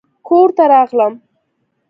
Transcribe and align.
کور 0.27 0.49
ته 0.57 0.63
راغلم 0.71 1.13